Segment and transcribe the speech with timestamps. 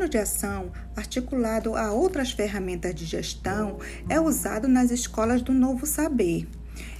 [0.00, 3.78] plano de ação, articulado a outras ferramentas de gestão,
[4.08, 6.48] é usado nas escolas do novo saber.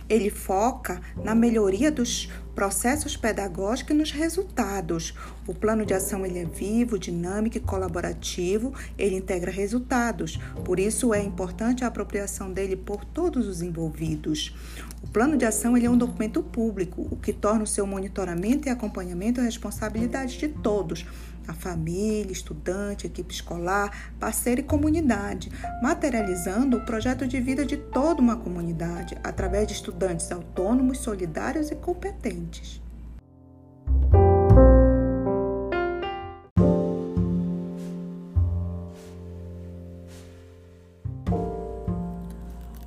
[0.07, 5.15] Ele foca na melhoria dos processos pedagógicos e nos resultados.
[5.47, 10.39] O plano de ação ele é vivo, dinâmico e colaborativo, ele integra resultados.
[10.63, 14.55] Por isso é importante a apropriação dele por todos os envolvidos.
[15.03, 18.69] O plano de ação ele é um documento público, o que torna o seu monitoramento
[18.69, 21.07] e acompanhamento responsabilidade de todos
[21.51, 25.51] a família, estudante, equipe escolar, parceiro e comunidade,
[25.83, 31.75] materializando o projeto de vida de toda uma comunidade através de estudantes autônomos, solidários e
[31.75, 32.81] competentes.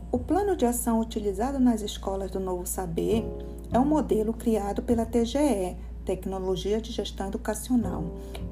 [0.10, 3.26] O plano de ação utilizado nas escolas do Novo Saber
[3.74, 5.76] é um modelo criado pela TGE,
[6.06, 8.04] Tecnologia de Gestão Educacional.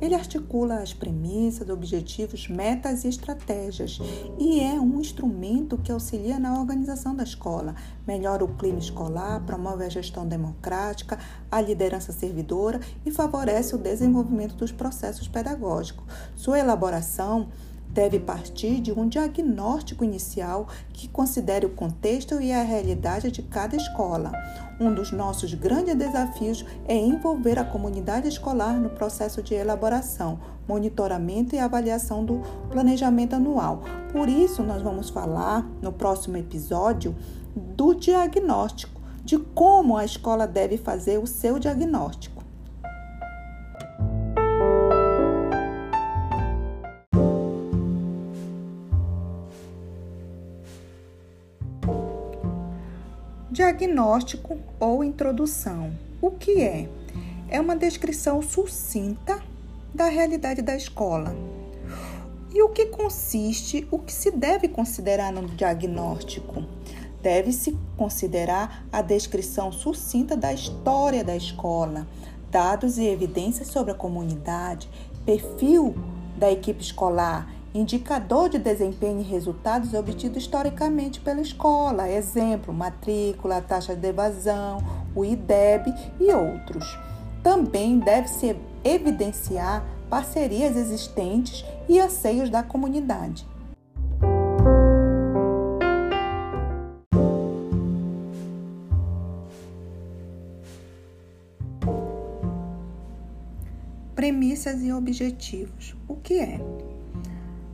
[0.01, 3.99] Ele articula as premissas, objetivos, metas e estratégias
[4.39, 7.75] e é um instrumento que auxilia na organização da escola,
[8.07, 11.19] melhora o clima escolar, promove a gestão democrática,
[11.51, 16.03] a liderança servidora e favorece o desenvolvimento dos processos pedagógicos.
[16.35, 17.49] Sua elaboração
[17.93, 23.75] deve partir de um diagnóstico inicial que considere o contexto e a realidade de cada
[23.75, 24.31] escola.
[24.79, 31.55] Um dos nossos grandes desafios é envolver a comunidade escolar no processo de elaboração, monitoramento
[31.55, 33.83] e avaliação do planejamento anual.
[34.11, 37.15] Por isso, nós vamos falar no próximo episódio
[37.55, 42.40] do diagnóstico, de como a escola deve fazer o seu diagnóstico.
[53.71, 55.93] Diagnóstico ou introdução.
[56.21, 56.89] O que é?
[57.47, 59.41] É uma descrição sucinta
[59.93, 61.33] da realidade da escola.
[62.53, 66.65] E o que consiste, o que se deve considerar no diagnóstico?
[67.21, 72.05] Deve-se considerar a descrição sucinta da história da escola,
[72.49, 74.89] dados e evidências sobre a comunidade,
[75.25, 75.95] perfil
[76.37, 83.95] da equipe escolar indicador de desempenho e resultados obtidos historicamente pela escola, exemplo, matrícula, taxa
[83.95, 84.79] de evasão,
[85.15, 86.99] o IDEB e outros.
[87.41, 93.47] Também deve-se evidenciar parcerias existentes e anseios da comunidade.
[104.13, 105.95] Premissas e objetivos.
[106.07, 106.59] O que é?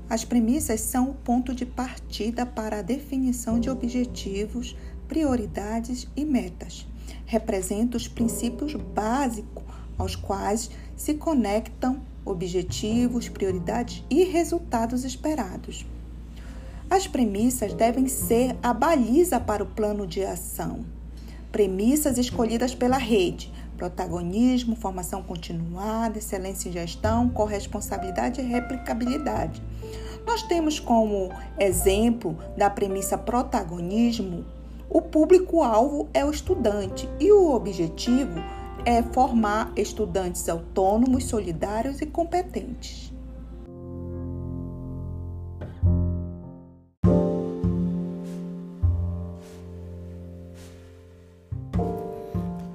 [0.09, 4.75] As premissas são o ponto de partida para a definição de objetivos,
[5.07, 6.87] prioridades e metas.
[7.25, 9.63] Representam os princípios básicos
[9.97, 15.85] aos quais se conectam objetivos, prioridades e resultados esperados.
[16.89, 20.85] As premissas devem ser a baliza para o plano de ação.
[21.51, 29.61] Premissas escolhidas pela rede, protagonismo, formação continuada, excelência em gestão, corresponsabilidade e replicabilidade.
[30.25, 34.43] Nós temos como exemplo da premissa protagonismo
[34.89, 38.41] o público-alvo é o estudante e o objetivo
[38.85, 43.06] é formar estudantes autônomos, solidários e competentes.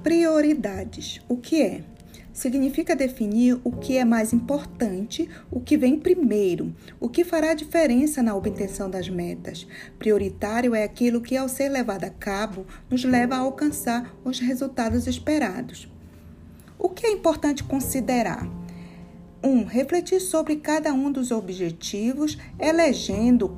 [0.03, 1.21] Prioridades.
[1.29, 1.81] O que é?
[2.33, 8.21] Significa definir o que é mais importante, o que vem primeiro, o que fará diferença
[8.21, 9.65] na obtenção das metas.
[9.97, 15.07] Prioritário é aquilo que, ao ser levado a cabo, nos leva a alcançar os resultados
[15.07, 15.87] esperados.
[16.77, 18.45] O que é importante considerar?
[19.41, 19.49] 1.
[19.49, 23.57] Um, refletir sobre cada um dos objetivos, elegendo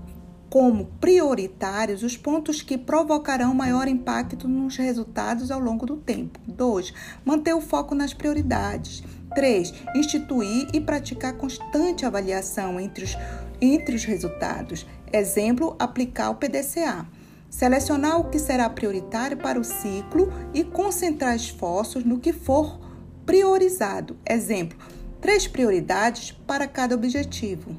[0.56, 6.40] como prioritários os pontos que provocarão maior impacto nos resultados ao longo do tempo.
[6.48, 6.94] 2.
[7.26, 9.04] Manter o foco nas prioridades.
[9.34, 9.74] 3.
[9.98, 13.18] Instituir e praticar constante avaliação entre os,
[13.60, 14.88] entre os resultados.
[15.12, 17.06] Exemplo, aplicar o PDCA.
[17.50, 22.80] Selecionar o que será prioritário para o ciclo e concentrar esforços no que for
[23.26, 24.16] priorizado.
[24.26, 24.78] Exemplo,
[25.20, 27.76] três prioridades para cada objetivo.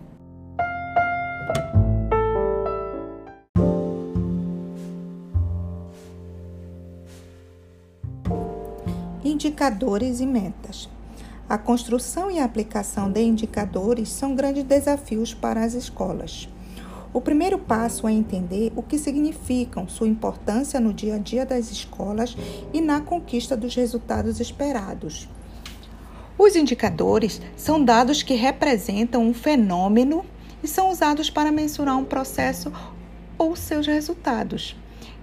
[9.47, 10.89] Indicadores e metas.
[11.49, 16.49] A construção e a aplicação de indicadores são grandes desafios para as escolas.
[17.13, 21.71] O primeiro passo é entender o que significam, sua importância no dia a dia das
[21.71, 22.37] escolas
[22.75, 25.29] e na conquista dos resultados esperados.
[26.37, 30.27] Os indicadores são dados que representam um fenômeno
[30.61, 32.73] e são usados para mensurar um processo
[33.39, 34.75] ou seus resultados.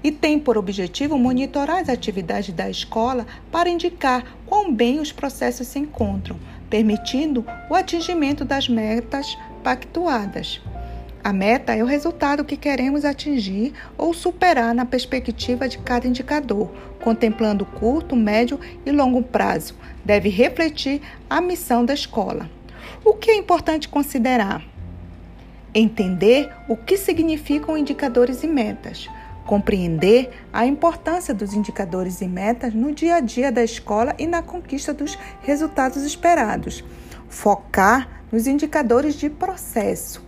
[0.03, 5.67] E têm por objetivo monitorar as atividades da escola para indicar quão bem os processos
[5.67, 6.37] se encontram,
[6.69, 10.61] permitindo o atingimento das metas pactuadas.
[11.23, 16.69] A meta é o resultado que queremos atingir ou superar na perspectiva de cada indicador,
[17.01, 19.73] contemplando curto, médio e longo prazo.
[20.03, 22.49] Deve refletir a missão da escola.
[23.05, 24.61] O que é importante considerar?
[25.73, 29.09] Entender o que significam indicadores e metas.
[29.45, 34.41] Compreender a importância dos indicadores e metas no dia a dia da escola e na
[34.41, 36.83] conquista dos resultados esperados.
[37.27, 40.23] Focar nos indicadores de processo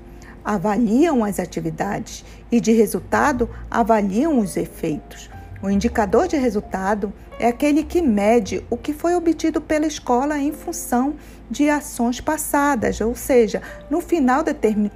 [0.46, 5.30] avaliam as atividades e, de resultado, avaliam os efeitos.
[5.62, 10.52] O indicador de resultado é aquele que mede o que foi obtido pela escola em
[10.52, 11.16] função
[11.50, 14.44] de ações passadas, ou seja, no final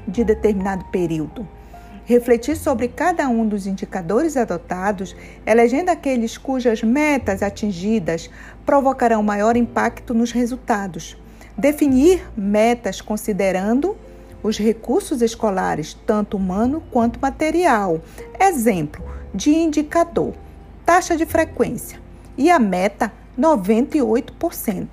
[0.07, 1.47] de determinado período.
[2.09, 5.15] Refletir sobre cada um dos indicadores adotados,
[5.45, 8.31] elegendo aqueles cujas metas atingidas
[8.65, 11.15] provocarão maior impacto nos resultados.
[11.55, 13.95] Definir metas considerando
[14.41, 18.01] os recursos escolares, tanto humano quanto material.
[18.39, 20.33] Exemplo de indicador:
[20.83, 21.99] taxa de frequência
[22.35, 24.87] e a meta 98%.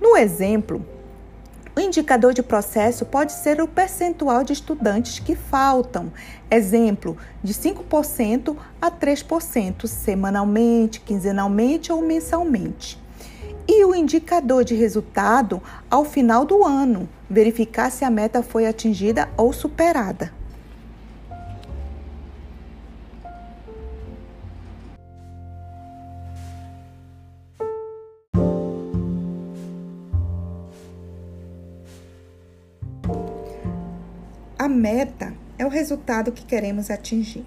[0.00, 0.86] No exemplo,
[1.76, 6.12] o indicador de processo pode ser o percentual de estudantes que faltam,
[6.50, 13.02] exemplo, de 5% a 3% semanalmente, quinzenalmente ou mensalmente
[13.66, 19.28] e o indicador de resultado ao final do ano, verificar se a meta foi atingida
[19.36, 20.32] ou superada.
[34.64, 37.44] A meta é o resultado que queremos atingir.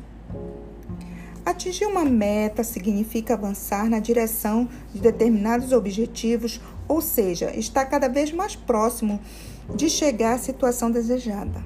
[1.44, 8.32] Atingir uma meta significa avançar na direção de determinados objetivos, ou seja, estar cada vez
[8.32, 9.20] mais próximo
[9.74, 11.66] de chegar à situação desejada.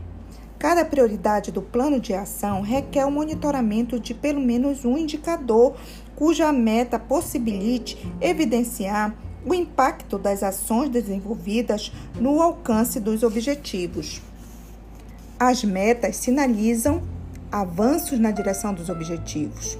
[0.57, 5.75] Cada prioridade do plano de ação requer o monitoramento de pelo menos um indicador
[6.15, 9.13] cuja meta possibilite evidenciar
[9.45, 14.21] o impacto das ações desenvolvidas no alcance dos objetivos.
[15.43, 17.01] As metas sinalizam
[17.51, 19.75] avanços na direção dos objetivos.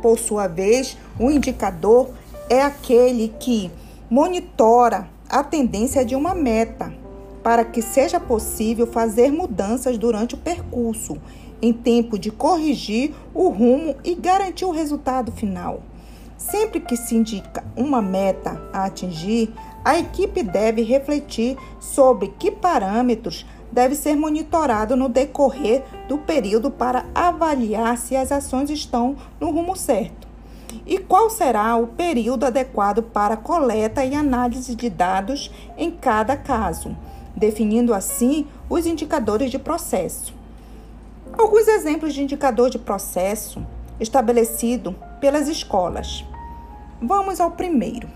[0.00, 2.10] Por sua vez, o indicador
[2.48, 3.68] é aquele que
[4.08, 6.94] monitora a tendência de uma meta,
[7.42, 11.18] para que seja possível fazer mudanças durante o percurso,
[11.60, 15.82] em tempo de corrigir o rumo e garantir o resultado final.
[16.38, 19.52] Sempre que se indica uma meta a atingir,
[19.84, 27.06] a equipe deve refletir sobre que parâmetros deve ser monitorado no decorrer do período para
[27.14, 30.28] avaliar se as ações estão no rumo certo.
[30.86, 36.96] E qual será o período adequado para coleta e análise de dados em cada caso,
[37.34, 40.34] definindo assim os indicadores de processo.
[41.36, 43.64] Alguns exemplos de indicador de processo
[43.98, 46.24] estabelecido pelas escolas.
[47.00, 48.08] Vamos ao primeiro.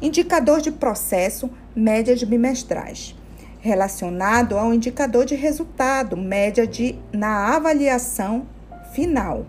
[0.00, 3.14] Indicador de processo médias bimestrais
[3.62, 8.44] relacionado ao indicador de resultado, média de na avaliação
[8.92, 9.46] final.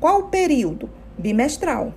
[0.00, 0.90] Qual o período?
[1.16, 1.94] Bimestral.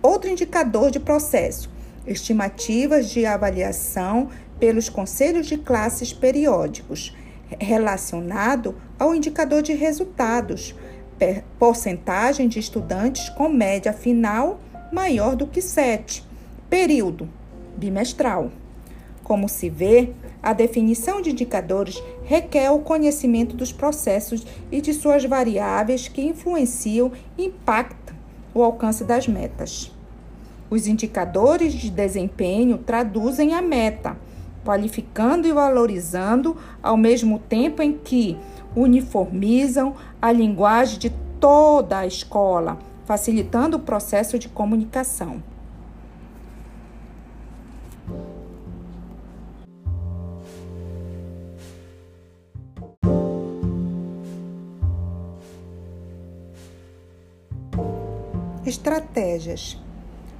[0.00, 1.70] Outro indicador de processo,
[2.06, 7.14] estimativas de avaliação pelos conselhos de classes periódicos,
[7.60, 10.74] relacionado ao indicador de resultados,
[11.58, 14.58] porcentagem de estudantes com média final
[14.90, 16.24] maior do que 7.
[16.70, 17.28] Período
[17.76, 18.50] bimestral.
[19.22, 25.24] Como se vê, a definição de indicadores requer o conhecimento dos processos e de suas
[25.24, 28.16] variáveis que influenciam e impactam
[28.54, 29.92] o alcance das metas.
[30.70, 34.16] Os indicadores de desempenho traduzem a meta,
[34.64, 38.36] qualificando e valorizando ao mesmo tempo em que
[38.76, 45.42] uniformizam a linguagem de toda a escola, facilitando o processo de comunicação.
[58.78, 59.76] Estratégias.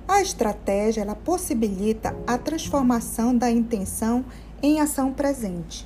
[0.07, 4.25] A estratégia ela possibilita a transformação da intenção
[4.63, 5.85] em ação presente.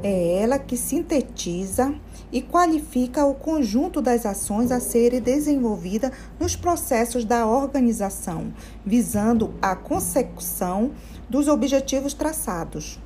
[0.00, 1.92] É ela que sintetiza
[2.30, 8.54] e qualifica o conjunto das ações a serem desenvolvidas nos processos da organização,
[8.86, 10.92] visando a consecução
[11.28, 13.00] dos objetivos traçados.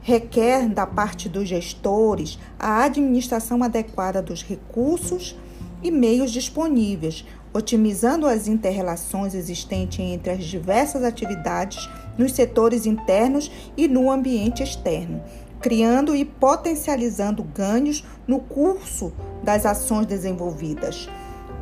[0.00, 5.36] Requer da parte dos gestores a administração adequada dos recursos
[5.82, 13.86] e meios disponíveis, otimizando as interrelações existentes entre as diversas atividades nos setores internos e
[13.86, 15.22] no ambiente externo,
[15.60, 21.08] criando e potencializando ganhos no curso das ações desenvolvidas,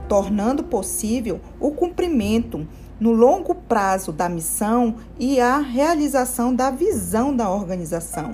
[0.09, 2.67] tornando possível o cumprimento
[2.99, 8.33] no longo prazo da missão e a realização da visão da organização.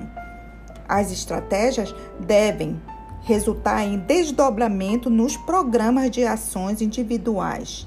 [0.89, 2.81] As estratégias devem
[3.23, 7.87] resultar em desdobramento nos programas de ações individuais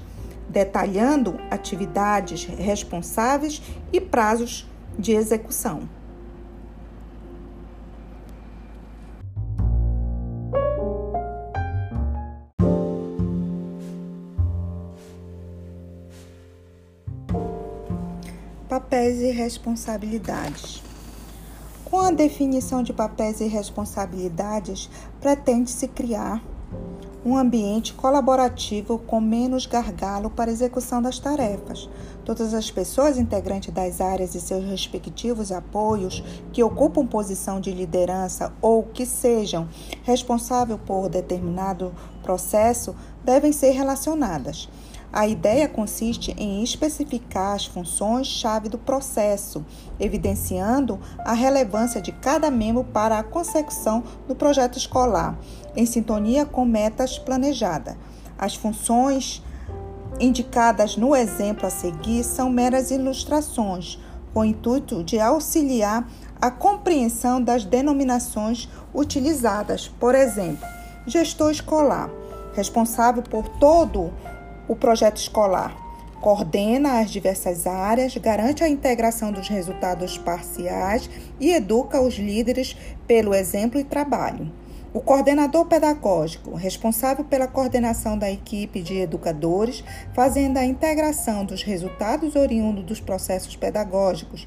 [0.52, 5.88] detalhando atividades responsáveis e prazos de execução.
[18.68, 20.91] Papéis e responsabilidades.
[21.92, 24.88] Com a definição de papéis e responsabilidades,
[25.20, 26.42] pretende-se criar
[27.22, 31.90] um ambiente colaborativo com menos gargalo para execução das tarefas.
[32.24, 38.54] Todas as pessoas integrantes das áreas e seus respectivos apoios que ocupam posição de liderança
[38.62, 39.68] ou que sejam
[40.02, 44.66] responsáveis por determinado processo devem ser relacionadas.
[45.12, 49.62] A ideia consiste em especificar as funções-chave do processo,
[50.00, 55.38] evidenciando a relevância de cada membro para a consecução do projeto escolar,
[55.76, 57.94] em sintonia com metas planejadas.
[58.38, 59.42] As funções
[60.18, 63.98] indicadas no exemplo a seguir são meras ilustrações,
[64.32, 66.08] com o intuito de auxiliar
[66.40, 69.88] a compreensão das denominações utilizadas.
[69.88, 70.66] Por exemplo,
[71.06, 72.08] gestor escolar,
[72.54, 74.10] responsável por todo
[74.68, 75.82] o projeto escolar
[76.22, 82.76] coordena as diversas áreas, garante a integração dos resultados parciais e educa os líderes
[83.08, 84.50] pelo exemplo e trabalho.
[84.94, 89.82] O coordenador pedagógico, responsável pela coordenação da equipe de educadores,
[90.14, 94.46] fazendo a integração dos resultados oriundos dos processos pedagógicos,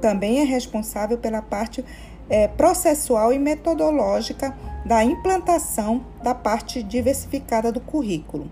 [0.00, 1.84] também é responsável pela parte
[2.30, 8.48] é, processual e metodológica da implantação da parte diversificada do currículo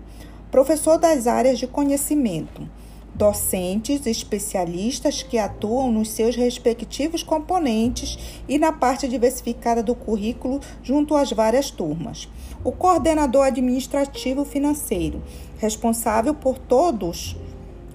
[0.57, 2.67] professor das áreas de conhecimento,
[3.13, 8.17] docentes especialistas que atuam nos seus respectivos componentes
[8.49, 12.27] e na parte diversificada do currículo junto às várias turmas.
[12.63, 15.21] O coordenador administrativo financeiro,
[15.59, 17.35] responsável por todos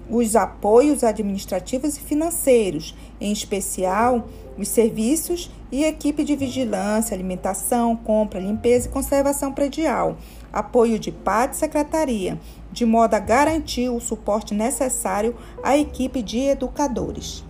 [0.09, 4.25] os apoios administrativos e financeiros, em especial
[4.57, 10.17] os serviços e equipe de vigilância, alimentação, compra, limpeza e conservação predial,
[10.53, 12.39] apoio de PAD secretaria,
[12.71, 17.43] de modo a garantir o suporte necessário à equipe de educadores.